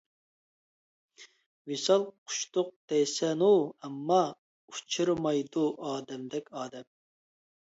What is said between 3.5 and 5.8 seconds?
ئەمما، ئۇچرىمايدۇ